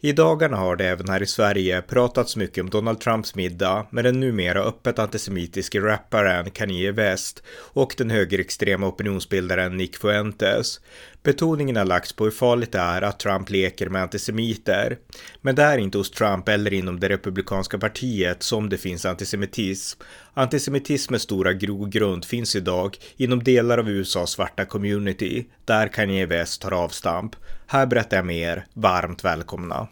[0.00, 4.04] I dagarna har det även här i Sverige pratats mycket om Donald Trumps middag med
[4.04, 10.80] den numera öppet antisemitiske rapparen Kanye West och den högerextrema opinionsbildaren Nick Fuentes.
[11.22, 14.98] Betoningen har lagts på hur farligt det är att Trump leker med antisemiter.
[15.40, 20.00] Men det är inte hos Trump eller inom det republikanska partiet som det finns antisemitism.
[20.38, 26.72] Antisemitismens stora grogrund finns idag inom delar av USAs svarta community, där Kanye West tar
[26.72, 27.36] avstamp.
[27.66, 28.66] Här berättar jag mer.
[28.74, 29.88] Varmt välkomna.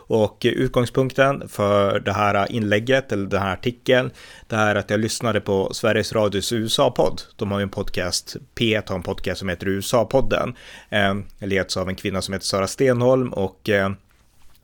[0.08, 4.12] Och utgångspunkten för det här inlägget, eller den här artikeln,
[4.48, 7.22] det är att jag lyssnade på Sveriges Radios USA-podd.
[7.36, 10.56] De har ju en podcast, P1 har en podcast som heter USA-podden.
[10.90, 13.90] Eh, leds av en kvinna som heter Sara Stenholm och eh,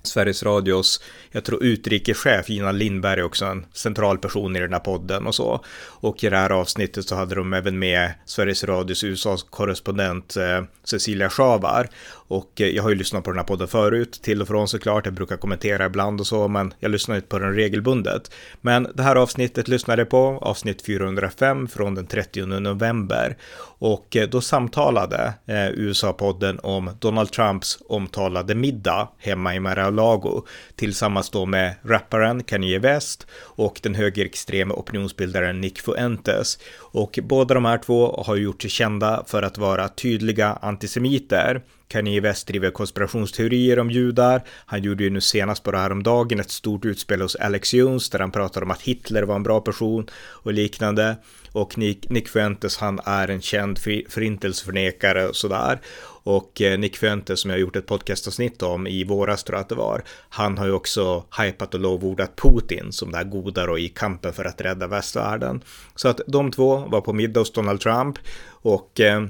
[0.04, 1.02] Sveriges Radios,
[1.32, 5.36] jag tror utrikeschef Gina Lindberg är också en central person i den här podden och
[5.36, 5.64] så.
[5.88, 11.30] Och i det här avsnittet så hade de även med Sveriges Radios USA-korrespondent eh, Cecilia
[11.30, 11.90] Schavar.
[12.32, 15.06] Och eh, jag har ju lyssnat på den här podden förut, till och från såklart,
[15.06, 18.32] jag brukar kommentera ibland och så, men jag lyssnar inte på den regelbundet.
[18.62, 23.38] Men det här avsnittet lyssnade jag på, avsnitt 405 från den 30 november.
[23.80, 31.30] Och eh, då samtalade eh, USA-podden om Donald Trumps omtalade middag hemma i Mar-a-Lago tillsammans
[31.30, 36.60] då med rapparen Kanye West och den högerextreme opinionsbildaren Nick Fuentes.
[36.78, 41.62] Och båda de här två har gjort sig kända för att vara tydliga antisemiter.
[41.92, 44.42] Kanye West driver konspirationsteorier om judar.
[44.66, 48.32] Han gjorde ju nu senast bara häromdagen, ett stort utspel hos Alex Jones där han
[48.32, 51.16] pratar om att Hitler var en bra person och liknande.
[51.52, 53.80] Och Nick, Nick Fuentes, han är en känd
[54.10, 55.80] förintelseförnekare och sådär.
[56.24, 59.62] Och eh, Nick Fuentes som jag har gjort ett podcastavsnitt om i våras tror jag
[59.62, 60.04] att det var.
[60.30, 64.34] Han har ju också hypat och lovordat Putin som det här goda då i kampen
[64.34, 65.64] för att rädda västvärlden.
[65.96, 68.18] Så att de två var på middag hos Donald Trump
[68.50, 69.26] och eh,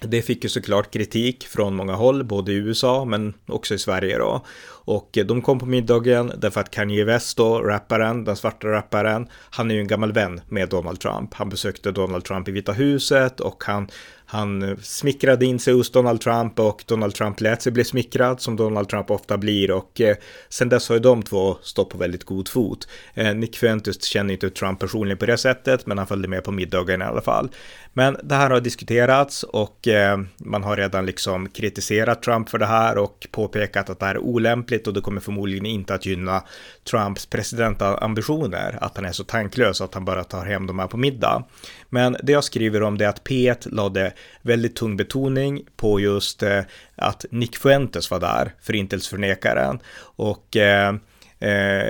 [0.00, 4.18] det fick ju såklart kritik från många håll, både i USA men också i Sverige
[4.18, 4.44] då.
[4.90, 9.28] Och eh, de kom på middagen därför att Kanye West då, rapparen, den svarta rapparen,
[9.50, 11.34] han är ju en gammal vän med Donald Trump.
[11.34, 13.88] Han besökte Donald Trump i Vita huset och han
[14.30, 18.40] han eh, smickrade in sig hos Donald Trump och Donald Trump lät sig bli smickrad
[18.40, 20.16] som Donald Trump ofta blir och eh,
[20.48, 22.88] sen dess har ju de två stått på väldigt god fot.
[23.14, 26.52] Eh, Nick Fuentes känner inte Trump personligen på det sättet men han följde med på
[26.52, 27.50] middagen i alla fall.
[27.92, 32.66] Men det här har diskuterats och eh, man har redan liksom kritiserat Trump för det
[32.66, 36.42] här och påpekat att det här är olämpligt och det kommer förmodligen inte att gynna
[36.90, 40.96] Trumps presidentambitioner, att han är så tanklös att han bara tar hem de här på
[40.96, 41.44] middag.
[41.90, 44.12] Men det jag skriver om det är att P1 lade
[44.42, 46.60] väldigt tung betoning på just eh,
[46.96, 49.80] att Nick Fuentes var där, förintelseförnekaren.
[50.00, 50.94] Och eh,
[51.40, 51.88] Eh,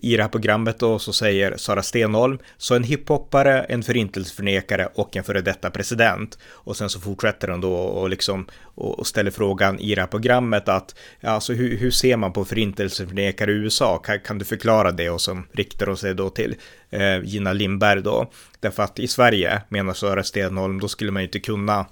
[0.00, 5.16] i det här programmet då så säger Sara Stenholm, så en hiphoppare, en förintelseförnekare och
[5.16, 6.38] en före detta president.
[6.44, 10.68] Och sen så fortsätter hon då och liksom och ställer frågan i det här programmet
[10.68, 13.98] att alltså hur, hur ser man på förintelseförnekare i USA?
[13.98, 15.10] Kan, kan, du förklara det?
[15.10, 16.54] Och som riktar hon sig då till
[16.90, 18.30] eh, Gina Lindberg då.
[18.60, 21.86] Därför att i Sverige, menar Sara Stenholm, då skulle man ju inte kunna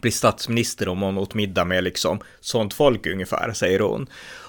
[0.00, 4.06] bli statsminister om hon åt middag med liksom sånt folk ungefär, säger hon.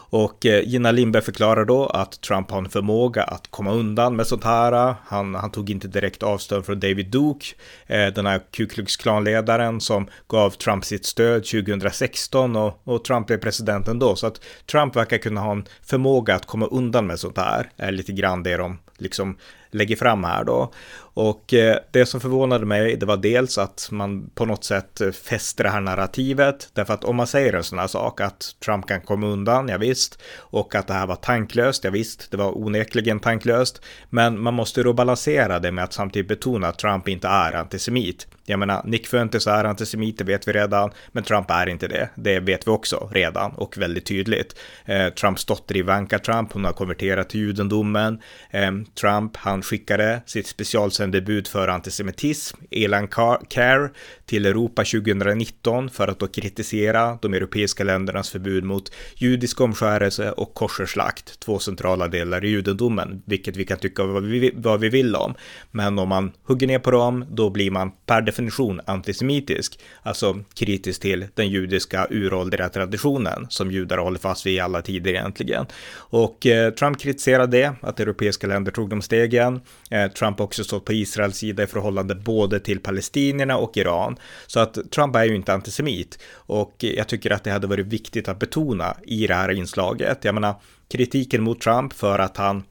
[0.10, 4.28] Och eh, Gina Lindberg förklarar då att Trump har en förmåga att komma undan med
[4.28, 4.96] sånt här.
[5.06, 7.46] Han, han tog inte direkt avstånd från David Duke,
[7.88, 13.28] eh, den här Ku Klux Klan-ledaren som gav Trump sitt stöd 2016 och, och Trump
[13.28, 14.16] blev president ändå.
[14.16, 14.42] Så att
[14.72, 18.44] Trump verkar kunna ha en förmåga att komma undan med sånt här, är lite grann
[18.44, 19.38] det de liksom
[19.72, 20.72] lägger fram här då.
[21.14, 25.12] Och eh, det som förvånade mig, det var dels att man på något sätt eh,
[25.12, 26.70] fäster det här narrativet.
[26.74, 29.78] Därför att om man säger en sån här sak, att Trump kan komma undan, ja
[29.78, 33.82] visst, och att det här var tanklöst, ja visst, det var onekligen tanklöst.
[34.10, 38.28] Men man måste då balansera det med att samtidigt betona att Trump inte är antisemit.
[38.50, 42.10] Jag menar, Nick Fuentes är antisemit, det vet vi redan, men Trump är inte det.
[42.16, 44.56] Det vet vi också redan och väldigt tydligt.
[44.86, 48.20] Eh, Trumps dotter Ivanka Trump, hon har konverterat till judendomen.
[48.50, 53.08] Eh, Trump, han skickade sitt specialsändebud för antisemitism, Elan
[53.50, 53.90] Care,
[54.26, 60.54] till Europa 2019 för att då kritisera de europeiska ländernas förbud mot judisk omskärelse och
[60.54, 65.16] korserslakt, två centrala delar i judendomen, vilket vi kan tycka vad vi, vad vi vill
[65.16, 65.34] om.
[65.72, 70.40] Men om man hugger ner på dem, då blir man per definition definition antisemitisk, alltså
[70.54, 75.66] kritisk till den judiska uråldriga traditionen som judar håller fast vid i alla tider egentligen.
[75.96, 79.62] Och eh, Trump kritiserade det, att europeiska länder tog de stegen.
[79.92, 84.18] Eh, Trump har också stått på Israels sida i förhållande både till palestinierna och Iran.
[84.48, 88.30] Så att Trump är ju inte antisemit och jag tycker att det hade varit viktigt
[88.30, 90.26] att betona i det här inslaget.
[90.26, 90.56] Jag menar,
[90.92, 92.64] kritiken mot Trump för att han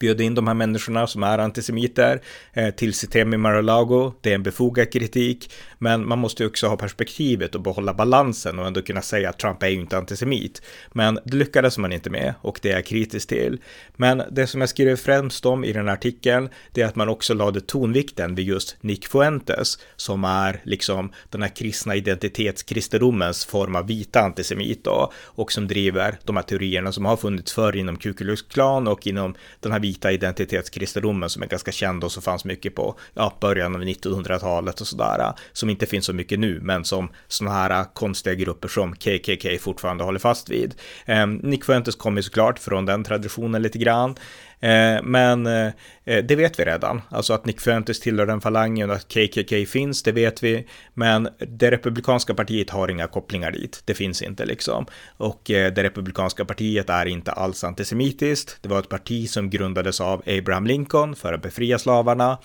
[0.00, 2.20] bjöd in de här människorna som är antisemiter
[2.52, 4.12] eh, till sitt hem i Mar-a-Lago.
[4.20, 8.58] Det är en befogad kritik, men man måste ju också ha perspektivet och behålla balansen
[8.58, 10.62] och ändå kunna säga att Trump är ju inte antisemit.
[10.92, 13.60] Men det lyckades man inte med och det är jag kritisk till.
[13.96, 17.08] Men det som jag skriver främst om i den här artikeln, det är att man
[17.08, 23.76] också lade tonvikten vid just Nick Fuentes, som är liksom den här kristna identitetskristendomens form
[23.76, 27.96] av vita antisemit då, och som driver de här teorierna som har funnits förr inom
[27.96, 32.22] Ku Klux Klan och inom den här vita identitetskristendomen som är ganska känd och som
[32.22, 36.60] fanns mycket på ja, början av 1900-talet och sådär, som inte finns så mycket nu,
[36.62, 40.74] men som sådana här konstiga grupper som KKK fortfarande håller fast vid.
[41.06, 44.14] Eh, Nick Fuentes kommer såklart från den traditionen lite grann.
[44.60, 45.72] Eh, men eh,
[46.04, 50.02] det vet vi redan, alltså att Nick Fuentes tillhör den falangen och att KKK finns,
[50.02, 50.66] det vet vi.
[50.94, 54.86] Men det republikanska partiet har inga kopplingar dit, det finns inte liksom.
[55.16, 58.58] Och eh, det republikanska partiet är inte alls antisemitiskt.
[58.62, 62.38] Det var ett parti som grundades av Abraham Lincoln för att befria slavarna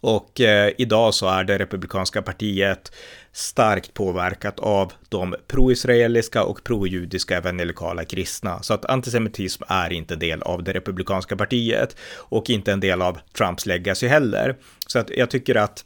[0.00, 2.92] och eh, idag så är det republikanska partiet
[3.32, 8.62] starkt påverkat av de pro-israeliska och pro-judiska evangelikala kristna.
[8.62, 13.18] Så att antisemitism är inte del av det republikanska partiet och inte en del av
[13.36, 14.56] Trumps legacy heller.
[14.86, 15.84] Så att jag tycker att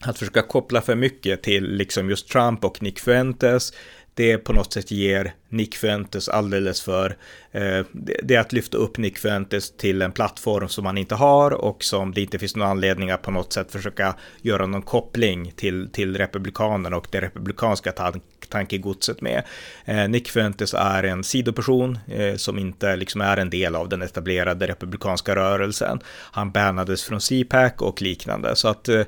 [0.00, 3.72] att försöka koppla för mycket till liksom just Trump och Nick Fuentes,
[4.16, 7.16] det på något sätt ger Nick Fuentes alldeles för,
[7.52, 11.50] eh, det är att lyfta upp Nick Fuentes till en plattform som han inte har
[11.50, 15.52] och som det inte finns någon anledning att på något sätt försöka göra någon koppling
[15.56, 19.42] till, till republikanerna och det republikanska tan tankegodset med.
[19.84, 24.02] Eh, Nick Fuentes är en sidoperson eh, som inte liksom är en del av den
[24.02, 26.00] etablerade republikanska rörelsen.
[26.32, 29.02] Han bannades från CPAC och liknande så att eh,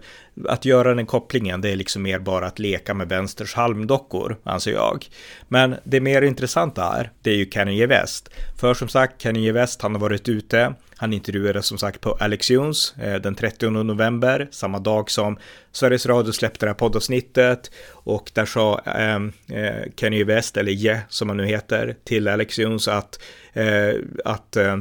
[0.44, 4.72] att göra den kopplingen, det är liksom mer bara att leka med vänsters halmdockor, anser
[4.72, 5.06] jag.
[5.48, 8.28] Men det mer intressanta här, det är ju Kanye West.
[8.60, 12.50] För som sagt, Kanye West, han har varit ute, han intervjuades som sagt på Alex
[12.50, 15.38] Jones eh, den 30 november, samma dag som
[15.72, 17.70] Sveriges Radio släppte det här poddavsnittet.
[17.90, 22.28] Och där sa ehm, eh, Kanye West, eller Je yeah, som han nu heter, till
[22.28, 23.20] Alex Jones att,
[23.52, 23.94] eh,
[24.24, 24.76] att Eh,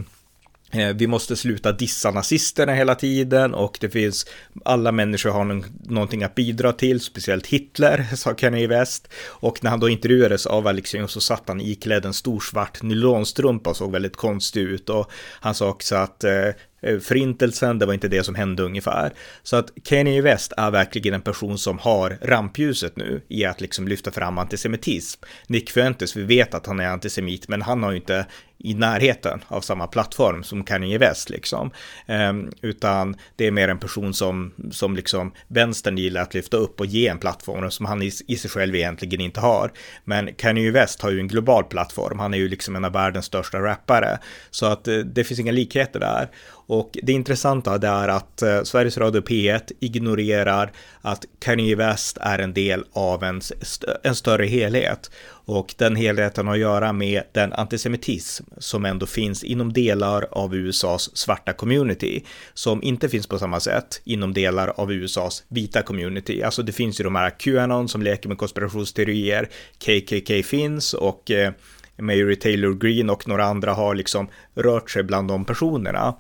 [0.72, 4.26] Eh, vi måste sluta dissa nazisterna hela tiden och det finns
[4.66, 9.08] alla människor har någonting att bidra till, speciellt Hitler, sa Kanye West.
[9.28, 13.70] Och när han då intervjuades av Alexion så satt han iklädd en stor svart nylonstrumpa
[13.70, 14.90] och såg väldigt konstig ut.
[14.90, 16.48] Och han sa också att eh,
[16.82, 19.14] eh, förintelsen, det var inte det som hände ungefär.
[19.44, 23.88] Så att Kanye West är verkligen en person som har rampljuset nu i att liksom
[23.88, 25.24] lyfta fram antisemitism.
[25.48, 28.26] Nick Fuentes, vi vet att han är antisemit, men han har ju inte
[28.68, 31.72] i närheten av samma plattform som Kanye West liksom.
[32.06, 36.80] Ehm, utan det är mer en person som, som liksom vänstern gillar att lyfta upp
[36.80, 39.72] och ge en plattform som han i, i sig själv egentligen inte har.
[40.04, 43.26] Men Kanye West har ju en global plattform, han är ju liksom en av världens
[43.26, 44.20] största rappare.
[44.52, 46.30] Så att eh, det finns inga likheter där.
[46.68, 50.72] Och det intressanta är att eh, Sveriges Radio P1 ignorerar
[51.02, 55.12] att Kanye West är en del av en, st en större helhet.
[55.48, 60.56] Och den helheten har att göra med den antisemitism som ändå finns inom delar av
[60.56, 62.24] USAs svarta community,
[62.54, 66.42] som inte finns på samma sätt inom delar av USAs vita community.
[66.42, 69.50] Alltså det finns ju de här QAnon som leker med konspirationsteorier,
[69.80, 71.54] KKK finns och eh,
[71.98, 76.16] Mary Taylor Green och några andra har liksom rört sig bland de personerna.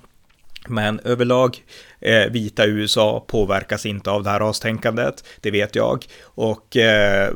[0.68, 1.64] Men överlag
[2.00, 6.06] eh, vita USA påverkas inte av det här rastänkandet, det vet jag.
[6.24, 7.34] Och eh,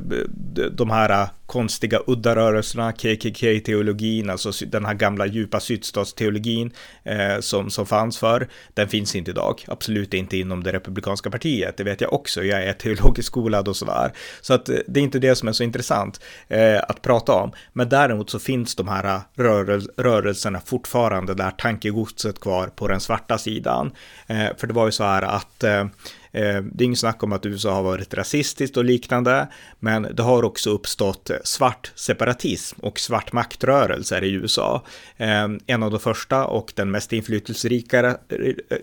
[0.72, 6.72] de här konstiga udda rörelserna, KKK-teologin, alltså den här gamla djupa sydstatsteologin
[7.04, 9.66] eh, som, som fanns för, den finns inte idag.
[9.68, 12.44] Absolut inte inom det republikanska partiet, det vet jag också.
[12.44, 14.12] Jag är teologiskt skolad och sådär.
[14.42, 17.52] Så att eh, det är inte det som är så intressant eh, att prata om.
[17.74, 23.00] Men däremot så finns de här eh, rörel rörelserna fortfarande där tankegodset kvar på den
[23.00, 23.92] svarta sidan.
[24.28, 25.86] Eh, för det var ju så här att Eh,
[26.32, 29.48] Eh, det är inget snack om att USA har varit rasistiskt och liknande,
[29.80, 34.84] men det har också uppstått svart separatism och svart maktrörelser i USA.
[35.18, 38.16] Eh, en av de första och den mest inflytelserika, eh,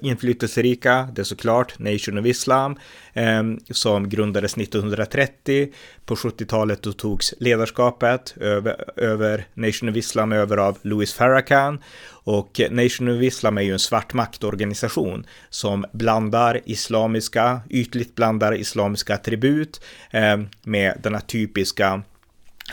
[0.00, 2.76] inflytelserika det är såklart Nation of Islam,
[3.12, 5.72] eh, som grundades 1930.
[6.04, 11.78] På 70-talet då togs ledarskapet över, över Nation of Islam över av Louis Farrakhan
[12.28, 19.14] och Nation of Islam är ju en svart maktorganisation som blandar islamiska, ytligt blandar islamiska
[19.14, 19.80] attribut
[20.10, 22.02] eh, med den här typiska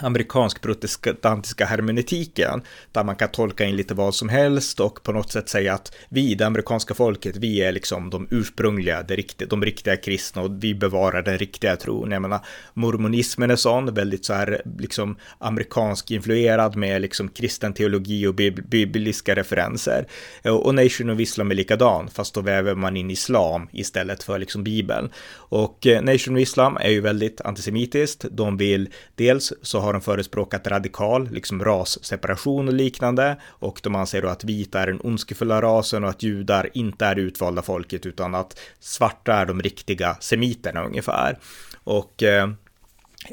[0.02, 2.62] amerikansk-protestantiska hermeneutiken,
[2.92, 5.96] där man kan tolka in lite vad som helst och på något sätt säga att
[6.10, 10.64] vi, det amerikanska folket, vi är liksom de ursprungliga, de riktiga, de riktiga kristna och
[10.64, 12.12] vi bevarar den riktiga tron.
[12.12, 12.40] Jag menar,
[12.74, 18.36] mormonismen är sån, väldigt så här liksom amerikansk influerad med liksom kristen teologi och
[18.70, 20.08] bibliska referenser.
[20.44, 24.64] Och Nation of Islam är likadan, fast då väver man in islam istället för liksom
[24.64, 25.10] bibeln.
[25.36, 28.26] Och eh, Nation of Islam är ju väldigt antisemitiskt.
[28.32, 33.38] De vill dels så har de förespråkat radikal, liksom rasseparation och liknande.
[33.46, 37.16] Och de anser då att vita är den ondskefulla rasen och att judar inte är
[37.16, 41.38] utvalda folket utan att svarta är de riktiga semiterna ungefär.
[41.84, 42.50] Och eh,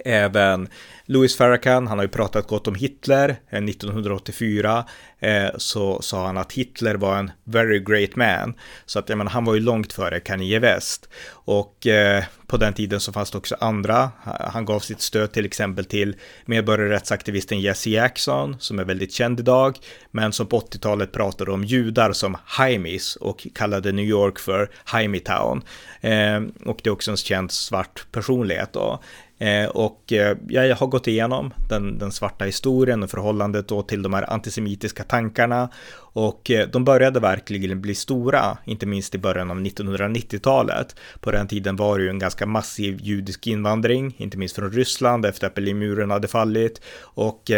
[0.05, 0.69] Även
[1.07, 3.29] Louis Farrakhan, han har ju pratat gott om Hitler.
[3.29, 4.85] Eh, 1984
[5.21, 8.55] eh, så sa han att Hitler var en very great man.
[8.87, 11.09] Så att jag menar, han var ju långt före Kanye West.
[11.31, 14.11] Och eh, på den tiden så fanns det också andra.
[14.25, 19.79] Han gav sitt stöd till exempel till medborgarrättsaktivisten Jesse Jackson, som är väldigt känd idag,
[20.11, 25.63] men som på 80-talet pratade om judar som Haimis och kallade New York för Haimitown.
[26.01, 29.03] Eh, och det är också en känd svart personlighet då.
[29.43, 34.03] Eh, och eh, jag har gått igenom den, den svarta historien och förhållandet då till
[34.03, 35.69] de här antisemitiska tankarna.
[35.95, 40.97] Och eh, de började verkligen bli stora, inte minst i början av 1990-talet.
[41.21, 45.27] På den tiden var det ju en ganska massiv judisk invandring, inte minst från Ryssland
[45.27, 46.81] efter att Berlinmuren hade fallit.
[47.01, 47.51] Och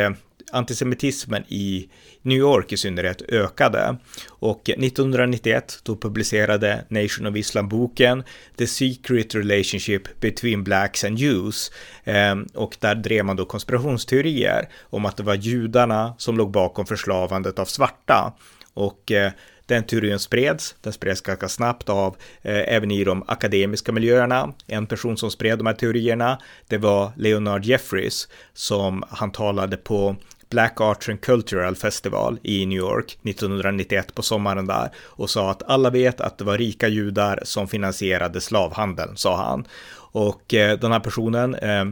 [0.55, 1.89] antisemitismen i
[2.23, 3.97] New York i synnerhet ökade.
[4.29, 8.25] Och 1991 då publicerade Nation of Islam boken
[8.57, 11.73] The Secret Relationship Between Blacks and Jews.
[12.05, 16.87] Ehm, och där drev man då konspirationsteorier om att det var judarna som låg bakom
[16.87, 18.33] förslavandet av svarta.
[18.75, 19.33] Och eh,
[19.67, 24.53] den teorin spreds, den spreds ganska snabbt av eh, även i de akademiska miljöerna.
[24.67, 30.17] En person som spred de här teorierna, det var Leonard Jeffries som han talade på
[30.49, 35.63] Black Arts and Cultural Festival i New York 1991 på sommaren där och sa att
[35.63, 39.67] alla vet att det var rika judar som finansierade slavhandeln, sa han.
[39.97, 41.85] Och eh, den här personen, eh,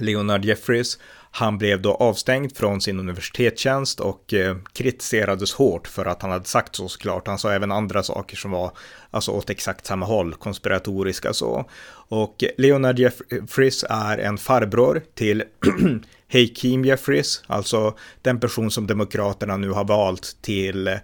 [0.00, 0.98] Leonard Jeffries,
[1.36, 6.44] han blev då avstängd från sin universitetstjänst och eh, kritiserades hårt för att han hade
[6.44, 7.26] sagt så såklart.
[7.26, 8.72] Han sa även andra saker som var
[9.10, 11.70] alltså åt exakt samma håll, konspiratoriska så.
[12.08, 15.42] Och eh, Leonard Jeffries är en farbror till
[16.32, 20.94] Hakeem Jeffries, alltså den person som Demokraterna nu har valt till, eh,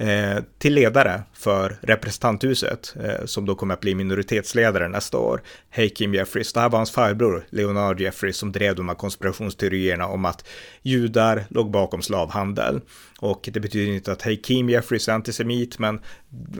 [0.00, 5.42] eh, till ledare för representanthuset, eh, som då kommer att bli minoritetsledare nästa år.
[5.70, 10.24] Hakeem Jeffries, det här var hans farbror Leonard Jeffries som drev de här konspirationsteorierna om
[10.24, 10.44] att
[10.82, 12.80] judar låg bakom slavhandel.
[13.20, 16.00] Och det betyder inte att Hakeem Jeffries är antisemit, men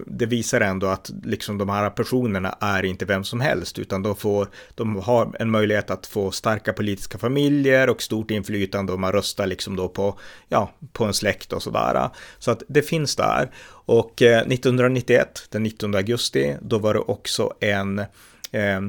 [0.06, 4.16] det visar ändå att liksom de här personerna är inte vem som helst, utan de,
[4.16, 9.12] får, de har en möjlighet att få starka politiska familjer och stort inflytande och man
[9.12, 10.18] röstar liksom då på,
[10.48, 12.08] ja, på en släkt och sådär.
[12.38, 13.29] Så att det finns där.
[13.70, 17.98] Och eh, 1991, den 19 augusti, då var det också en
[18.52, 18.80] eh,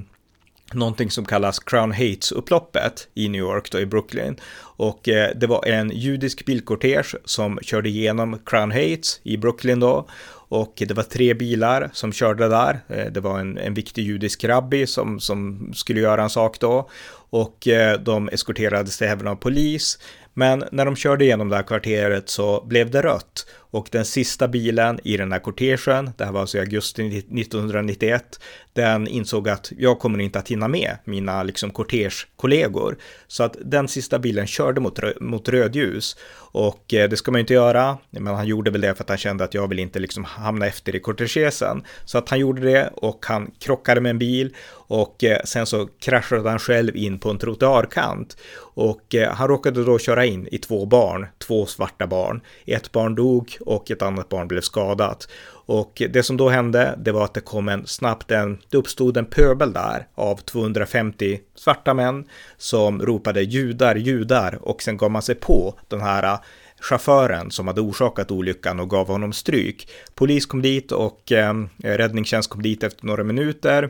[0.73, 4.35] någonting som kallas Crown Hates-upploppet i New York, då i Brooklyn.
[4.59, 10.07] Och eh, det var en judisk bilkortege som körde igenom Crown Hates i Brooklyn då.
[10.51, 12.79] Och det var tre bilar som körde där.
[12.87, 16.89] Eh, det var en, en viktig judisk rabbi som, som skulle göra en sak då.
[17.29, 19.99] Och eh, de eskorterades även av polis.
[20.33, 24.47] Men när de körde igenom det här kvarteret så blev det rött och den sista
[24.47, 28.39] bilen i den här kortegen, det här var alltså i augusti 1991,
[28.73, 32.97] den insåg att jag kommer inte att hinna med mina liksom kortegekollegor.
[33.27, 36.15] Så att den sista bilen körde mot, mot rödljus
[36.53, 39.09] och eh, det ska man ju inte göra, men han gjorde väl det för att
[39.09, 41.83] han kände att jag vill inte liksom hamna efter i kortegesen.
[42.05, 45.87] Så att han gjorde det och han krockade med en bil och eh, sen så
[45.99, 48.37] kraschade han själv in på en trottoarkant.
[48.57, 52.41] Och eh, han råkade då köra in i två barn, två svarta barn.
[52.65, 55.27] Ett barn dog och ett annat barn blev skadat.
[55.65, 59.17] Och det som då hände, det var att det kom en snabbt en, det uppstod
[59.17, 62.25] en pöbel där av 250 svarta män
[62.57, 66.39] som ropade judar, judar och sen gav man sig på den här äh,
[66.79, 69.89] chauffören som hade orsakat olyckan och gav honom stryk.
[70.15, 73.89] Polis kom dit och eh, räddningstjänst kom dit efter några minuter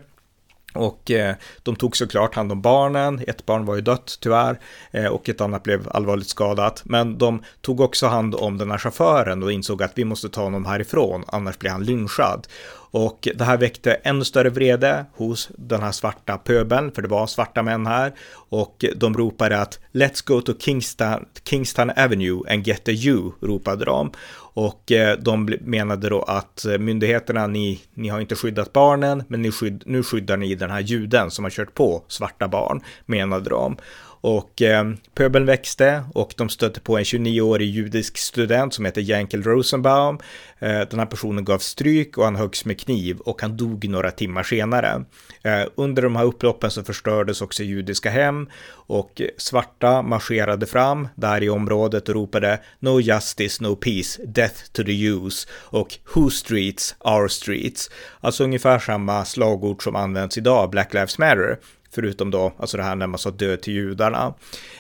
[0.74, 4.60] och eh, de tog såklart hand om barnen, ett barn var ju dött tyvärr
[4.92, 6.82] eh, och ett annat blev allvarligt skadat.
[6.86, 10.44] Men de tog också hand om den här chauffören och insåg att vi måste ta
[10.44, 12.48] honom härifrån, annars blir han lynchad.
[12.92, 17.28] Och det här väckte ännu större vrede hos den här svarta pöbeln, för det var
[17.28, 18.14] svarta män här.
[18.50, 23.86] Och de ropade att Let's go to Kingston, Kingston Avenue and get a you, ropade
[23.86, 24.12] de.
[24.54, 29.42] Och eh, de menade då att eh, myndigheterna, ni, ni har inte skyddat barnen, men
[29.42, 33.50] ni skydd, nu skyddar ni den här juden som har kört på svarta barn, menade
[33.50, 33.78] de.
[34.22, 39.44] Och eh, pöbeln växte och de stötte på en 29-årig judisk student som heter Jankel
[39.44, 40.20] Rosenbaum.
[40.60, 44.12] Eh, den här personen gav stryk och han höggs med kniv och han dog några
[44.12, 45.06] timmar senare.
[45.44, 51.44] Eh, under de här upploppen så förstördes också judiska hem och svarta marscherade fram där
[51.44, 56.96] i området och ropade No justice, no peace, death to the Jews och Who streets,
[57.00, 57.90] our streets.
[58.20, 61.58] Alltså ungefär samma slagord som används idag, Black Lives Matter.
[61.94, 64.34] Förutom då, alltså det här när man sa död till judarna.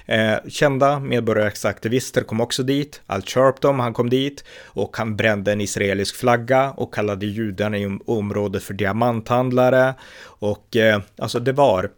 [0.05, 3.01] Eh, kända medborgaraktivister kom också dit.
[3.05, 7.99] Al Sharpton, han kom dit och han brände en israelisk flagga och kallade judarna i
[8.05, 9.93] området för diamanthandlare.
[10.23, 11.89] Och eh, alltså det var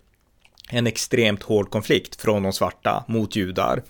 [0.69, 3.83] en extremt hård konflikt från de svarta mot judar.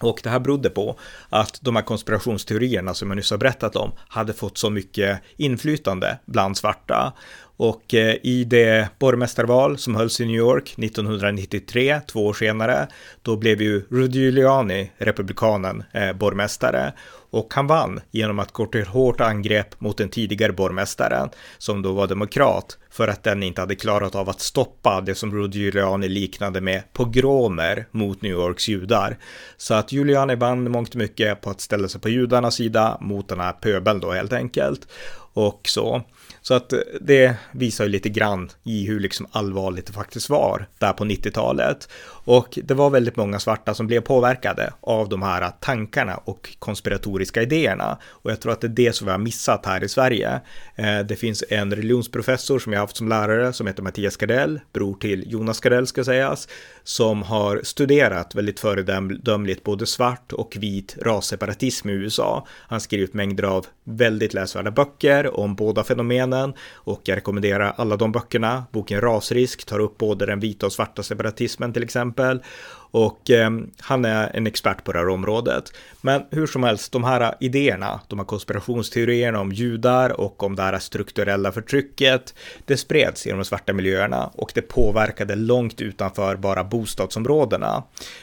[0.00, 3.92] Och det här berodde på att de här konspirationsteorierna som jag nyss har berättat om
[4.08, 7.12] hade fått så mycket inflytande bland svarta.
[7.58, 12.88] Och eh, i det borgmästarval som hölls i New York 1993, två år senare,
[13.22, 16.92] då blev ju Rudy Giuliani, republikanen, eh, borgmästare.
[17.30, 21.92] Och han vann genom att gå till hårt angrepp mot den tidigare borgmästaren, som då
[21.92, 26.08] var demokrat, för att den inte hade klarat av att stoppa det som Rudy Giuliani
[26.08, 29.18] liknade med pogromer mot New Yorks judar.
[29.56, 33.40] Så att Giuliani vann mångt mycket på att ställa sig på judarnas sida mot den
[33.40, 34.88] här pöbeln då helt enkelt.
[35.32, 36.02] Och så.
[36.42, 40.92] Så att det visar ju lite grann i hur liksom allvarligt det faktiskt var där
[40.92, 41.88] på 90-talet.
[42.24, 47.42] Och det var väldigt många svarta som blev påverkade av de här tankarna och konspiratoriska
[47.42, 47.98] idéerna.
[48.04, 50.40] Och jag tror att det är det som vi har missat här i Sverige.
[50.74, 54.94] Eh, det finns en religionsprofessor som jag haft som lärare som heter Mattias Gardell, bror
[54.94, 56.48] till Jonas Gardell ska sägas,
[56.84, 62.46] som har studerat väldigt föredömligt både svart och vit rasseparatism i USA.
[62.68, 68.12] Han skrivit mängder av väldigt läsvärda böcker om båda fenomenen och jag rekommenderar alla de
[68.12, 68.64] böckerna.
[68.72, 72.42] Boken Rasrisk tar upp både den vita och svarta separatismen till exempel
[72.90, 75.72] och eh, han är en expert på det här området.
[76.00, 80.62] Men hur som helst, de här idéerna, de här konspirationsteorierna om judar och om det
[80.62, 86.64] här strukturella förtrycket, det spreds i de svarta miljöerna och det påverkade långt utanför bara
[86.64, 87.82] bostadsområdena.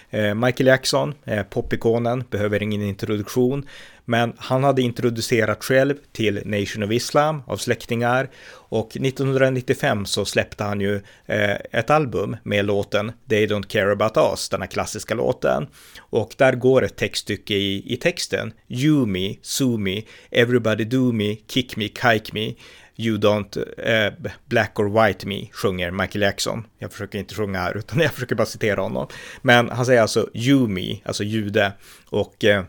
[0.10, 3.66] Eh, Michael Jackson, eh, popikonen, behöver ingen introduktion,
[4.06, 10.64] men han hade introducerat själv till Nation of Islam av släktingar och 1995 så släppte
[10.64, 15.14] han ju eh, ett album med låten They Don't Care About Us, den här klassiska
[15.14, 15.68] låten.
[16.00, 18.54] Och där går ett textstycke i, i texten.
[18.68, 22.56] You me, sue me, everybody do me, kick me, kike me.
[22.98, 24.14] You don't eh,
[24.46, 26.68] black or white me, sjunger Michael Jackson.
[26.80, 29.08] Jag försöker inte sjunga här, utan jag försöker bara citera honom.
[29.42, 31.72] Men han säger alltså you me, alltså jude.
[32.10, 32.64] Och eh,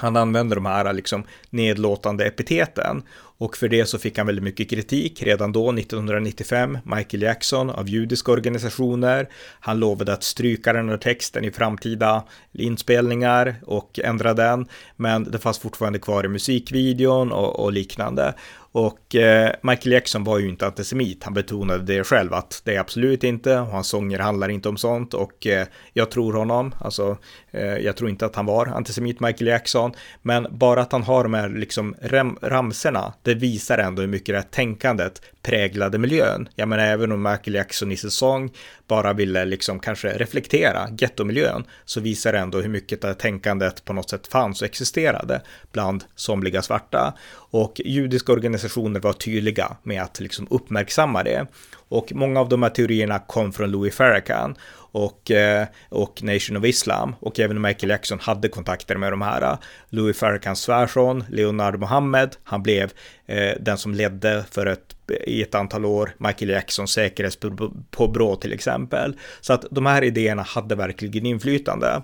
[0.00, 3.02] han använde de här liksom nedlåtande epiteten
[3.40, 7.88] och för det så fick han väldigt mycket kritik redan då 1995, Michael Jackson av
[7.88, 9.28] judiska organisationer.
[9.60, 15.38] Han lovade att stryka den här texten i framtida inspelningar och ändra den, men det
[15.38, 18.34] fanns fortfarande kvar i musikvideon och, och liknande.
[18.72, 22.80] Och eh, Michael Jackson var ju inte antisemit, han betonade det själv att det är
[22.80, 25.14] absolut inte, och hans sånger handlar inte om sånt.
[25.14, 27.18] Och eh, jag tror honom, alltså
[27.50, 31.22] eh, jag tror inte att han var antisemit Michael Jackson, men bara att han har
[31.22, 36.48] de här liksom rem- ramserna, det visar ändå hur mycket det här tänkandet präglade miljön.
[36.54, 38.50] Jag menar, även om Michael Jackson i säsong
[38.86, 43.84] bara ville liksom kanske reflektera gettomiljön, så visar det ändå hur mycket det här tänkandet
[43.84, 47.14] på något sätt fanns och existerade bland somliga svarta.
[47.32, 51.46] Och judiska organisationer var tydliga med att liksom uppmärksamma det.
[51.72, 54.56] Och många av de här teorierna kom från Louis Farrakhan
[54.92, 59.58] och, eh, och Nation of Islam och även Michael Jackson hade kontakter med de här.
[59.88, 62.92] Louis Farrakhan svärson, Leonard Mohammed, han blev
[63.26, 69.16] eh, den som ledde för ett i ett antal år, Michael Jacksons säkerhetspåbrå till exempel.
[69.40, 72.02] Så att de här idéerna hade verkligen inflytande.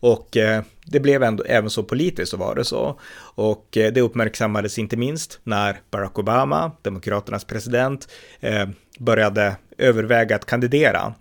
[0.00, 3.00] Och eh, det blev ändå, även så politiskt så var det så.
[3.34, 8.08] Och eh, det uppmärksammades inte minst när Barack Obama, demokraternas president,
[8.40, 11.14] eh, började överväga att kandidera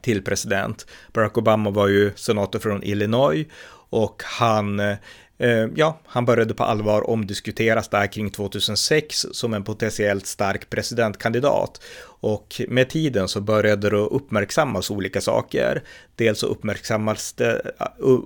[0.00, 0.86] till president.
[1.12, 3.46] Barack Obama var ju senator från Illinois
[3.90, 4.96] och han eh,
[5.38, 11.80] Eh, ja, han började på allvar omdiskuteras där kring 2006 som en potentiellt stark presidentkandidat.
[12.26, 15.82] Och med tiden så började det uppmärksammas olika saker.
[16.16, 17.62] Dels så uppmärksammades det,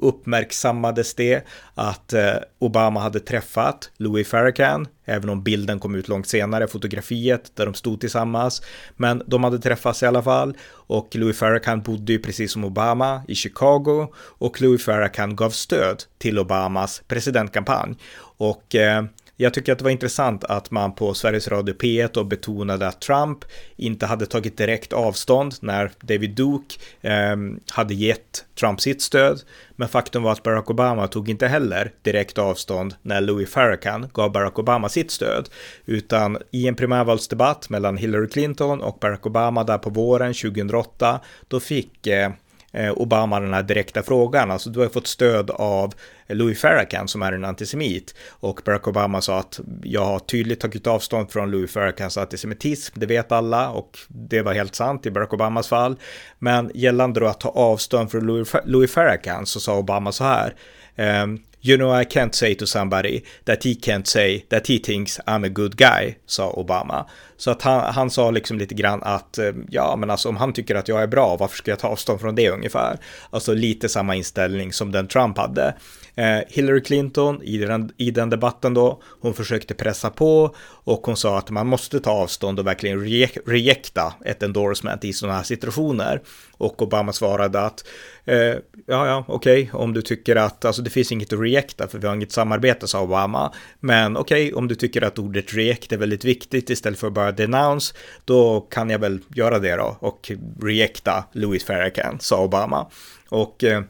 [0.00, 6.28] uppmärksammades det att eh, Obama hade träffat Louis Farrakhan, även om bilden kom ut långt
[6.28, 8.62] senare, fotografiet där de stod tillsammans.
[8.96, 13.22] Men de hade träffats i alla fall och Louis Farrakhan bodde ju precis som Obama
[13.28, 17.94] i Chicago och Louis Farrakhan gav stöd till Obamas presidentkampanj.
[18.36, 19.04] Och eh,
[19.40, 23.00] jag tycker att det var intressant att man på Sveriges Radio P1 och betonade att
[23.00, 23.38] Trump
[23.76, 27.36] inte hade tagit direkt avstånd när David Duke eh,
[27.70, 29.40] hade gett Trump sitt stöd.
[29.76, 34.32] Men faktum var att Barack Obama tog inte heller direkt avstånd när Louis Farrakhan gav
[34.32, 35.48] Barack Obama sitt stöd.
[35.84, 41.60] Utan i en primärvalsdebatt mellan Hillary Clinton och Barack Obama där på våren 2008, då
[41.60, 42.30] fick eh,
[42.72, 44.50] Eh, Obama den här direkta frågan.
[44.50, 45.94] Alltså du har fått stöd av
[46.28, 50.86] Louis Farrakhan som är en antisemit och Barack Obama sa att jag har tydligt tagit
[50.86, 55.32] avstånd från Louis Farrakhans antisemitism, det vet alla och det var helt sant i Barack
[55.32, 55.96] Obamas fall.
[56.38, 60.54] Men gällande då att ta avstånd från Louis Farrakhan så sa Obama så här
[60.96, 65.20] ehm, You know I can't say to somebody that he can't say that he thinks
[65.26, 67.06] I'm a good guy, sa Obama.
[67.40, 70.52] Så att han, han sa liksom lite grann att eh, ja, men alltså om han
[70.52, 72.98] tycker att jag är bra, varför ska jag ta avstånd från det ungefär?
[73.30, 75.74] Alltså lite samma inställning som den Trump hade.
[76.14, 81.16] Eh, Hillary Clinton i den, i den debatten då, hon försökte pressa på och hon
[81.16, 83.00] sa att man måste ta avstånd och verkligen
[83.46, 86.20] rejekta ett endorsement i sådana här situationer.
[86.52, 87.84] Och Obama svarade att
[88.24, 91.88] eh, ja, ja, okej, okay, om du tycker att, alltså det finns inget att rejekta
[91.88, 93.52] för vi har inget samarbete, sa Obama.
[93.80, 97.12] Men okej, okay, om du tycker att ordet rejekt är väldigt viktigt istället för att
[97.12, 102.86] bara denounce, då kan jag väl göra det då och rejecta Louis Farrakhan, sa Obama.
[103.28, 103.82] Och eh,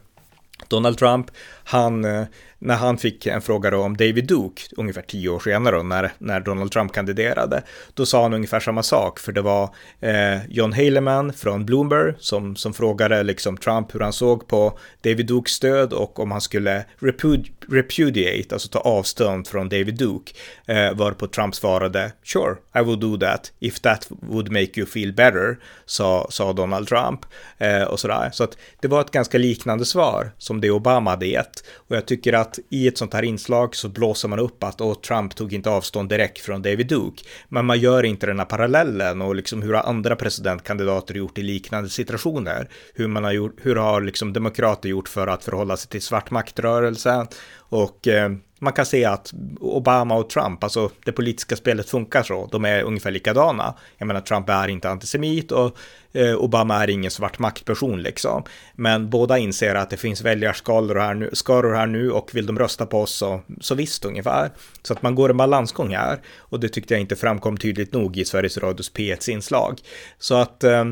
[0.68, 1.30] Donald Trump,
[1.70, 2.24] han eh,
[2.58, 6.40] när han fick en fråga om David Duke, ungefär tio år senare då, när, när
[6.40, 7.62] Donald Trump kandiderade,
[7.94, 12.56] då sa han ungefär samma sak, för det var eh, John Haleman från Bloomberg som,
[12.56, 16.84] som frågade liksom Trump hur han såg på David Dukes stöd och om han skulle
[16.98, 20.32] repud repudiate, alltså ta avstånd från David Duke,
[20.66, 25.12] eh, varpå Trump svarade “Sure, I will do that if that would make you feel
[25.12, 27.20] better”, sa, sa Donald Trump
[27.58, 28.30] eh, och sådär.
[28.32, 32.06] Så att det var ett ganska liknande svar som det Obama hade gett och jag
[32.06, 35.34] tycker att att i ett sånt här inslag så blåser man upp att oh, Trump
[35.34, 37.24] tog inte avstånd direkt från David Duke.
[37.48, 41.42] Men man gör inte den här parallellen och liksom hur har andra presidentkandidater gjort i
[41.42, 42.68] liknande situationer?
[42.94, 47.26] Hur man har gjort, hur har liksom demokrater gjort för att förhålla sig till svartmaktrörelsen
[47.58, 52.48] och eh, man kan se att Obama och Trump, alltså det politiska spelet funkar så,
[52.52, 53.74] de är ungefär likadana.
[53.98, 55.76] Jag menar, Trump är inte antisemit och
[56.12, 58.44] eh, Obama är ingen svart maktperson liksom.
[58.74, 62.58] Men båda inser att det finns väljarskalor här nu, skaror här nu och vill de
[62.58, 64.50] rösta på oss så, så visst ungefär.
[64.82, 68.16] Så att man går en balansgång här och det tyckte jag inte framkom tydligt nog
[68.16, 69.80] i Sveriges Radios P1 inslag.
[70.18, 70.84] Så att eh,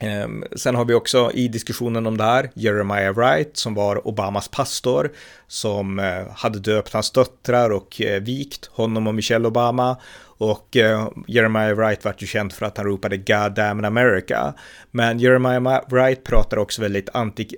[0.00, 4.48] eh, sen har vi också i diskussionen om det här Jeremiah Wright som var Obamas
[4.48, 5.12] pastor
[5.52, 11.08] som eh, hade döpt hans döttrar och eh, vikt honom och Michelle Obama och eh,
[11.28, 14.54] Jeremiah Wright vart ju känd för att han ropade God damn America.
[14.90, 17.08] Men Jeremiah Wright pratar också väldigt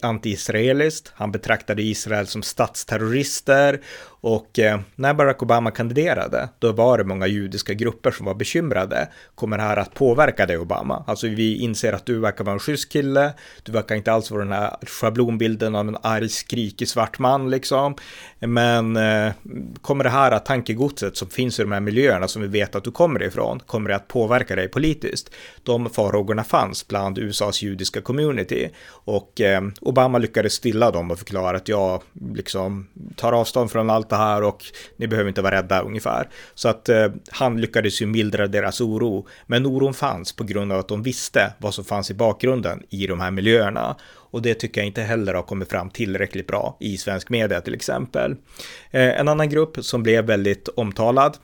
[0.02, 1.12] anti-israeliskt.
[1.14, 3.80] Han betraktade Israel som statsterrorister
[4.20, 4.58] och
[4.94, 9.08] när Barack Obama kandiderade, då var det många judiska grupper som var bekymrade.
[9.34, 11.04] Kommer det här att påverka dig Obama?
[11.06, 14.44] Alltså vi inser att du verkar vara en schysst kille, du verkar inte alls vara
[14.44, 17.83] den här schablonbilden av en arg, skrikig svart man liksom.
[18.38, 19.32] Men eh,
[19.80, 22.84] kommer det här tankegodset som finns i de här miljöerna som vi vet vet att
[22.84, 25.30] du kommer ifrån, kommer det att påverka dig politiskt?
[25.62, 28.70] De farhågorna fanns bland USAs judiska community
[29.06, 32.02] och eh, Obama lyckades stilla dem och förklara att jag
[32.34, 34.64] liksom tar avstånd från allt det här och
[34.96, 36.28] ni behöver inte vara rädda ungefär.
[36.54, 40.78] Så att eh, han lyckades ju mildra deras oro, men oron fanns på grund av
[40.78, 43.96] att de visste vad som fanns i bakgrunden i de här miljöerna
[44.34, 47.74] och det tycker jag inte heller har kommit fram tillräckligt bra i svensk media till
[47.74, 48.36] exempel.
[48.90, 51.36] Eh, en annan grupp som blev väldigt omtalad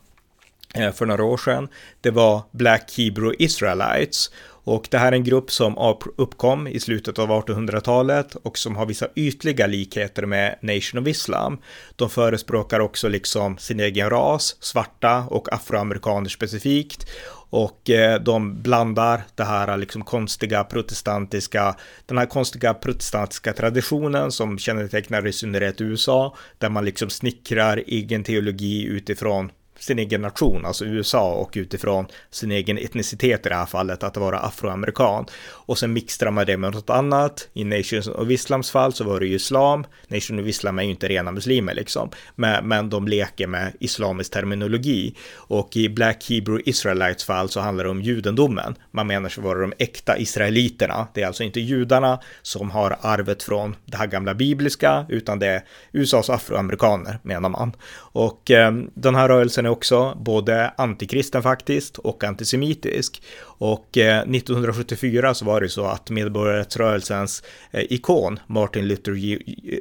[0.75, 1.69] eh, för några år sedan,
[2.01, 4.31] det var Black Hebrew Israelites.
[4.71, 8.87] Och det här är en grupp som uppkom i slutet av 1800-talet och som har
[8.87, 11.59] vissa ytliga likheter med Nation of Islam.
[11.97, 17.07] De förespråkar också liksom sin egen ras, svarta och afroamerikaner specifikt
[17.51, 24.59] och eh, de blandar det här liksom konstiga protestantiska, den här konstiga protestantiska traditionen som
[24.59, 30.85] kännetecknar i synnerhet USA, där man liksom snickrar egen teologi utifrån sin egen nation, alltså
[30.85, 35.27] USA och utifrån sin egen etnicitet i det här fallet, att vara afroamerikan.
[35.43, 37.49] Och sen mixtrar man det med något annat.
[37.53, 39.87] I Nations of Islams fall så var det ju islam.
[40.09, 44.33] Nation of Islam är ju inte rena muslimer liksom, men, men de leker med islamisk
[44.33, 45.15] terminologi.
[45.35, 48.75] Och i Black Hebrew Israelites fall så handlar det om judendomen.
[48.91, 51.07] Man menar sig vara de äkta israeliterna.
[51.15, 55.47] Det är alltså inte judarna som har arvet från det här gamla bibliska, utan det
[55.47, 55.63] är
[55.93, 57.73] USAs afroamerikaner menar man.
[58.13, 63.23] Och eh, den här rörelsen är också både antikristen faktiskt och antisemitisk.
[63.43, 69.39] Och eh, 1974 så var det så att medborgarrättsrörelsens eh, ikon Martin Luther,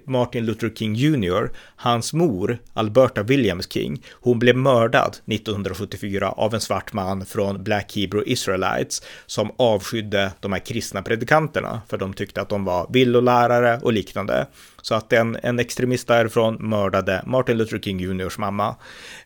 [0.09, 6.61] Martin Luther King Jr, hans mor Alberta Williams King, hon blev mördad 1974 av en
[6.61, 12.41] svart man från Black Hebrew Israelites som avskydde de här kristna predikanterna för de tyckte
[12.41, 14.47] att de var villolärare och liknande.
[14.81, 18.75] Så att en, en extremist därifrån mördade Martin Luther King Jrs mamma.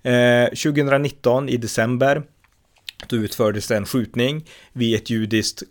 [0.04, 2.24] Eh, 2019 i december
[3.08, 5.64] då utfördes en skjutning vid ett judiskt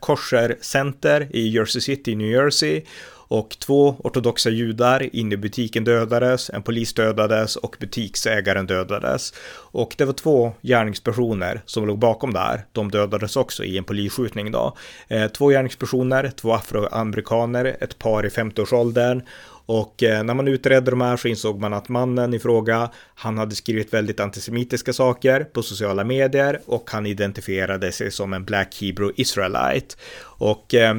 [0.00, 2.82] koshercenter i Jersey City, New Jersey.
[3.28, 9.34] Och två ortodoxa judar inne i butiken dödades, en polis dödades och butiksägaren dödades.
[9.52, 12.64] Och det var två gärningspersoner som låg bakom det här.
[12.72, 14.76] De dödades också i en polisskjutning då.
[15.08, 19.22] Eh, två gärningspersoner, två afroamerikaner, ett par i 50-årsåldern
[19.66, 23.38] och eh, när man utredde de här så insåg man att mannen i fråga, han
[23.38, 28.76] hade skrivit väldigt antisemitiska saker på sociala medier och han identifierade sig som en Black
[28.80, 29.96] Hebrew Israelite.
[30.20, 30.96] Och eh,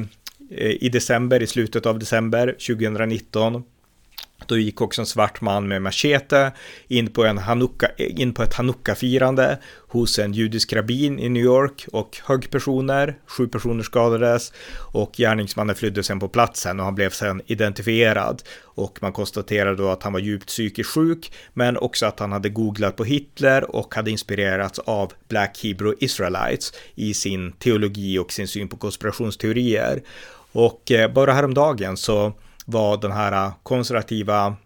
[0.58, 3.62] i december, i slutet av december 2019
[4.46, 6.52] då gick också en svart man med machete
[6.88, 11.86] in på, en Hanukka, in på ett Hanukka-firande hos en judisk rabbin i New York
[11.92, 14.52] och högg personer, sju personer skadades
[14.92, 19.88] och gärningsmannen flydde sen på platsen och han blev sen identifierad och man konstaterade då
[19.88, 23.94] att han var djupt psykiskt sjuk men också att han hade googlat på Hitler och
[23.94, 30.02] hade inspirerats av Black Hebrew Israelites i sin teologi och sin syn på konspirationsteorier.
[30.52, 32.32] Och eh, bara häromdagen så
[32.68, 34.56] var den här äh, konservativa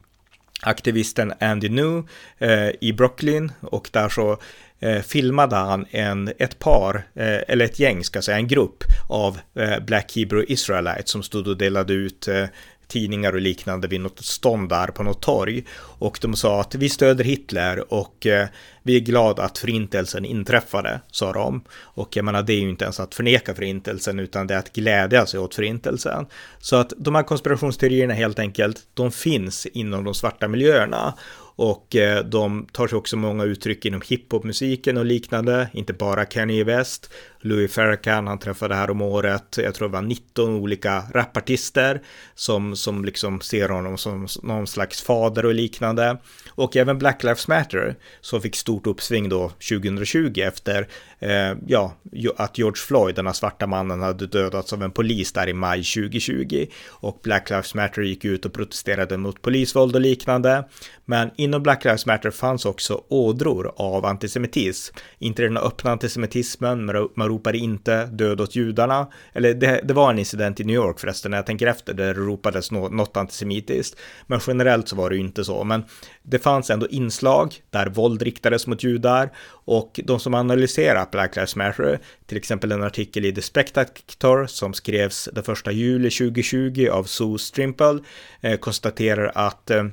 [0.63, 4.39] aktivisten Andy New eh, i Brooklyn och där så
[4.81, 8.85] eh, filmade han en, ett par, eh, eller ett gäng ska jag säga, en grupp
[9.09, 12.45] av eh, Black Hebrew Israelites som stod och delade ut eh,
[12.89, 15.65] tidningar och liknande vid något stånd där på något torg.
[15.99, 18.49] Och de sa att vi stöder Hitler och eh,
[18.83, 21.65] vi är glada att förintelsen inträffade, sa de.
[21.81, 24.73] Och jag menar, det är ju inte ens att förneka förintelsen, utan det är att
[24.73, 26.27] glädja sig åt förintelsen.
[26.59, 31.15] Så att de här konspirationsteorierna helt enkelt, de finns inom de svarta miljöerna.
[31.57, 36.65] Och eh, de tar sig också många uttryck inom hiphopmusiken och liknande, inte bara Kanye
[36.65, 37.11] West.
[37.41, 42.03] Louis Farrakhan, han träffade här om året, jag tror det var 19 olika rapartister
[42.35, 46.17] som, som liksom ser honom som någon slags fader och liknande.
[46.51, 51.95] Och även Black Lives Matter, som fick stort uppsving då 2020 efter eh, ja,
[52.37, 55.83] att George Floyd, den här svarta mannen, hade dödats av en polis där i maj
[55.83, 56.67] 2020.
[56.89, 60.65] Och Black Lives Matter gick ut och protesterade mot polisvåld och liknande.
[61.05, 64.97] Men inom Black Lives Matter fanns också ådror av antisemitism.
[65.19, 69.07] Inte den öppna antisemitismen, men man ropade inte död åt judarna.
[69.33, 72.07] Eller det, det var en incident i New York förresten, när jag tänker efter, där
[72.07, 73.99] det ropades något antisemitiskt.
[74.27, 75.65] Men generellt så var det ju inte så.
[75.65, 75.85] Men
[76.23, 79.31] det fanns ändå inslag där våld riktades mot judar
[79.65, 84.75] och de som analyserar Black Lives Matter, till exempel en artikel i The Spectator som
[84.75, 87.99] skrevs den första juli 2020 av Sue Strimple,
[88.41, 89.85] eh, konstaterar att eh,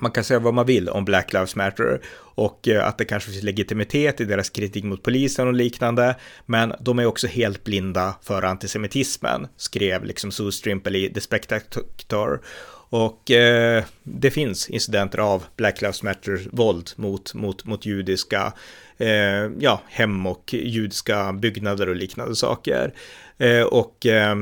[0.00, 3.30] man kan säga vad man vill om Black Lives Matter och eh, att det kanske
[3.30, 6.16] finns legitimitet i deras kritik mot polisen och liknande.
[6.46, 12.40] Men de är också helt blinda för antisemitismen, skrev liksom Sue Strimple i The Spectator.
[12.90, 18.52] Och eh, det finns incidenter av Black Lives Matter-våld mot, mot, mot judiska
[18.98, 22.94] eh, ja, hem och judiska byggnader och liknande saker.
[23.38, 24.36] Eh, och eh,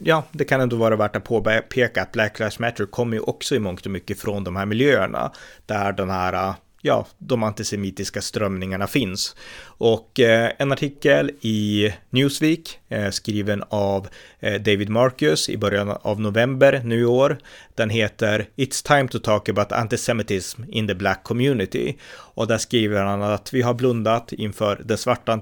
[0.00, 3.54] ja, det kan ändå vara värt att påpeka att Black Lives Matter kommer ju också
[3.54, 5.32] i mångt och mycket från de här miljöerna
[5.66, 9.36] där den här ja, de antisemitiska strömningarna finns.
[9.78, 14.08] Och eh, en artikel i Newsweek eh, skriven av
[14.40, 17.38] eh, David Marcus i början av november nu i år.
[17.74, 21.96] Den heter It's time to talk about antisemitism in the black community.
[22.10, 25.40] Och där skriver han att vi har blundat inför den svarta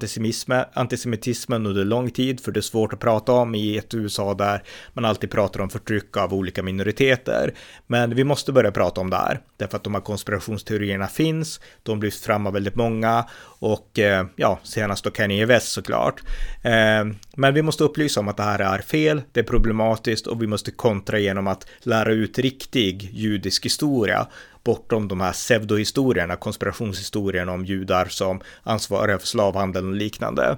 [0.73, 4.63] antisemitismen under lång tid, för det är svårt att prata om i ett USA där
[4.93, 7.55] man alltid pratar om förtryck av olika minoriteter.
[7.87, 12.03] Men vi måste börja prata om det här, därför att de här konspirationsteorierna finns, de
[12.03, 13.25] lyfts fram av väldigt många
[13.59, 16.23] och eh, ja, senast då Kanye West såklart.
[16.63, 17.05] Eh,
[17.37, 20.47] men vi måste upplysa om att det här är fel, det är problematiskt och vi
[20.47, 24.27] måste kontra genom att lära ut riktig judisk historia
[24.65, 30.57] bortom de här pseudohistorierna, konspirationshistorierna om judar som ansvariga för slavhandeln och liknande.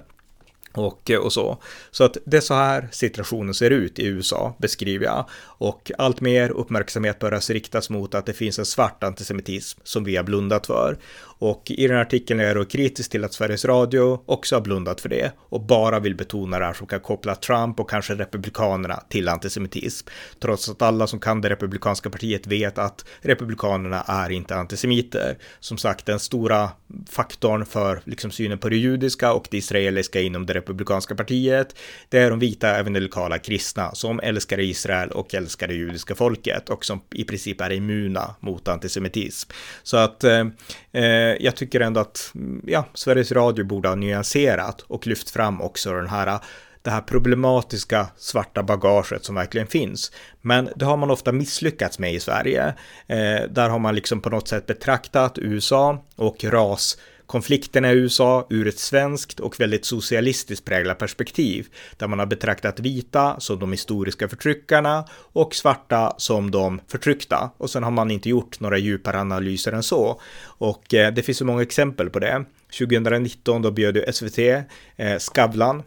[0.73, 1.63] Och, eh, och så.
[1.91, 5.29] Så att det är så här situationen ser ut i USA, beskriver jag.
[5.41, 10.17] Och allt mer uppmärksamhet börjar riktas mot att det finns en svart antisemitism som vi
[10.17, 10.99] har blundat för.
[11.41, 14.61] Och i den här artikeln är jag då kritisk till att Sveriges Radio också har
[14.61, 18.15] blundat för det och bara vill betona det här som kan koppla Trump och kanske
[18.15, 20.09] Republikanerna till antisemitism.
[20.41, 25.39] Trots att alla som kan det republikanska partiet vet att Republikanerna är inte antisemiter.
[25.61, 26.71] Som sagt, den stora
[27.09, 31.77] faktorn för liksom synen på det judiska och det israeliska inom det republikanska partiet,
[32.09, 36.85] det är de vita evangelikala kristna som älskar Israel och älskar det judiska folket och
[36.85, 39.51] som i princip är immuna mot antisemitism.
[39.83, 40.47] Så att eh,
[40.93, 41.03] eh
[41.41, 45.93] jag tycker ändå att mm, ja, Sveriges Radio borde ha nyanserat och lyft fram också
[45.93, 46.41] den här
[46.83, 50.13] det här problematiska svarta bagaget som verkligen finns.
[50.41, 52.75] Men det har man ofta misslyckats med i Sverige.
[53.07, 58.47] Eh, där har man liksom på något sätt betraktat USA och ras konflikterna i USA
[58.51, 63.73] ur ett svenskt och väldigt socialistiskt präglat perspektiv, där man har betraktat vita som de
[63.73, 67.51] historiska förtryckarna och svarta som de förtryckta.
[67.57, 70.21] Och sen har man inte gjort några djupare analyser än så.
[70.43, 72.45] Och eh, det finns så många exempel på det.
[72.79, 75.83] 2019 då bjöd ju SVT eh, Skavlan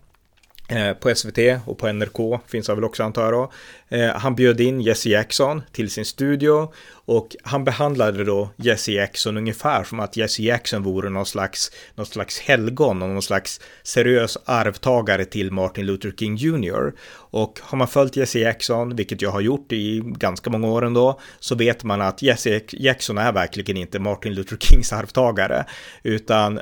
[0.67, 3.51] eh, på SVT och på NRK finns det väl också antar jag då.
[3.91, 6.69] Eh, han bjöd in Jesse Jackson till sin studio
[7.06, 12.06] och han behandlade då Jesse Jackson ungefär som att Jesse Jackson vore någon slags, någon
[12.06, 16.93] slags helgon och någon slags seriös arvtagare till Martin Luther King Jr.
[17.13, 21.19] Och har man följt Jesse Jackson, vilket jag har gjort i ganska många år ändå,
[21.39, 25.65] så vet man att Jesse Jackson är verkligen inte Martin Luther Kings arvtagare,
[26.04, 26.60] utan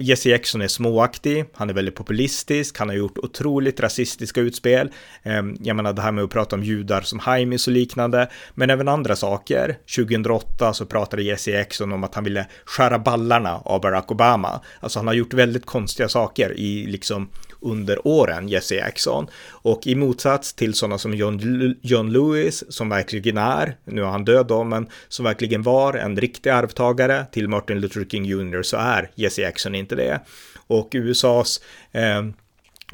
[0.00, 4.90] Jesse Jackson är småaktig, han är väldigt populistisk, han har gjort otroligt rasistiska utspel.
[5.22, 8.70] Ehm, jag menar det här med att prata om judar som Haimis och liknande, men
[8.70, 9.78] även andra saker.
[9.96, 14.60] 2008 så pratade Jesse Jackson om att han ville skära ballarna av Barack Obama.
[14.80, 17.28] Alltså han har gjort väldigt konstiga saker i liksom
[17.60, 19.26] under åren, Jesse Jackson.
[19.50, 24.24] Och i motsats till sådana som John, John Lewis, som verkligen är, nu är han
[24.24, 28.62] död då, men som verkligen var en riktig arvtagare till Martin Luther King Jr.
[28.62, 30.20] så är Jesse Jackson inte det.
[30.66, 31.60] Och USAs
[31.92, 32.22] eh,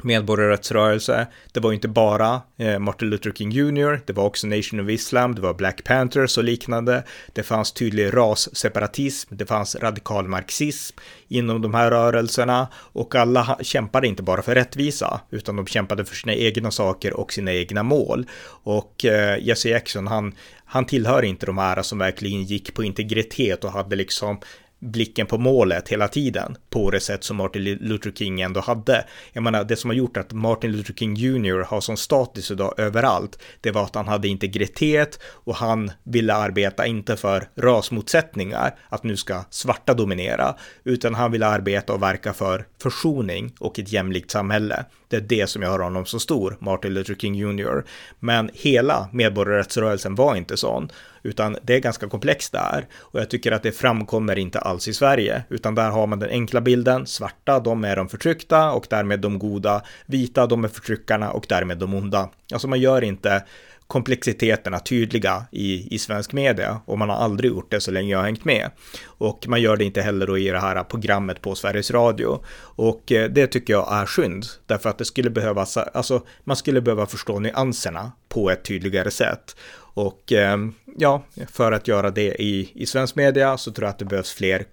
[0.01, 1.27] medborgarrättsrörelse.
[1.51, 5.35] Det var inte bara eh, Martin Luther King Jr, det var också Nation of Islam,
[5.35, 7.03] det var Black Panthers och liknande.
[7.33, 14.07] Det fanns tydlig rasseparatism, det fanns radikal marxism inom de här rörelserna och alla kämpade
[14.07, 18.25] inte bara för rättvisa utan de kämpade för sina egna saker och sina egna mål.
[18.63, 23.63] Och eh, Jesse Jackson, han, han tillhör inte de här som verkligen gick på integritet
[23.63, 24.39] och hade liksom
[24.83, 29.05] blicken på målet hela tiden på det sätt som Martin Luther King ändå hade.
[29.33, 32.73] Jag menar, det som har gjort att Martin Luther King Jr har sån status idag
[32.77, 39.03] överallt, det var att han hade integritet och han ville arbeta inte för rasmotsättningar, att
[39.03, 44.31] nu ska svarta dominera, utan han ville arbeta och verka för försoning och ett jämlikt
[44.31, 44.85] samhälle.
[45.07, 47.83] Det är det som jag honom så stor, Martin Luther King Jr.
[48.19, 50.89] Men hela medborgarrättsrörelsen var inte sån
[51.23, 54.93] utan det är ganska komplext där och jag tycker att det framkommer inte alls i
[54.93, 59.19] Sverige, utan där har man den enkla bilden, svarta, de är de förtryckta och därmed
[59.19, 62.29] de goda, vita, de är förtryckarna och därmed de onda.
[62.53, 63.43] Alltså man gör inte
[63.87, 68.17] komplexiteterna tydliga i, i svensk media och man har aldrig gjort det så länge jag
[68.17, 68.71] har hängt med.
[69.03, 72.43] Och man gör det inte heller då i det här programmet på Sveriges Radio.
[72.75, 76.81] Och eh, det tycker jag är synd, därför att det skulle behövas, alltså man skulle
[76.81, 79.55] behöva förstå nyanserna på ett tydligare sätt.
[79.95, 80.57] Och eh,
[80.97, 84.31] ja, för att göra det i, i svensk media så tror jag att det behövs
[84.31, 84.65] fler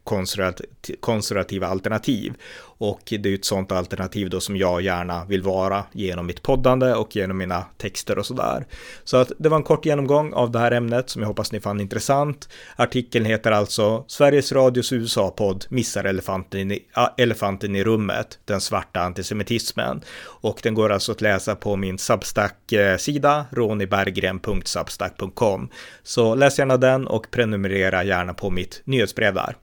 [1.01, 2.35] konservativa alternativ.
[2.81, 6.43] Och det är ju ett sånt alternativ då som jag gärna vill vara genom mitt
[6.43, 8.67] poddande och genom mina texter och sådär.
[9.05, 11.61] Så att det var en kort genomgång av det här ämnet som jag hoppas ni
[11.61, 12.49] fann intressant.
[12.77, 16.83] Artikeln heter alltså Sveriges Radios USA-podd missar elefanten i,
[17.17, 20.01] elefanten i rummet, den svarta antisemitismen.
[20.25, 25.69] Och den går alltså att läsa på min Substack-sida, roniberggren.substack.com.
[26.03, 29.57] Så läs gärna den och prenumerera gärna på mitt nyhetsbrev där.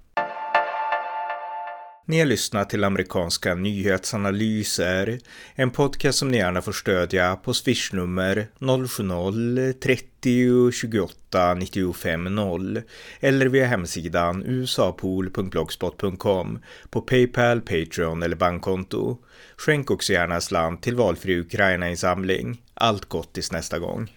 [2.09, 5.19] Ni har lyssnat till amerikanska nyhetsanalyser,
[5.55, 12.81] en podcast som ni gärna får stödja på swishnummer 070-30 28 95 0
[13.19, 19.17] eller via hemsidan usapool.blogspot.com på Paypal, Patreon eller bankkonto.
[19.57, 22.61] Skänk också gärna en slant till valfri Ukraina-insamling.
[22.73, 24.11] Allt gott tills nästa gång.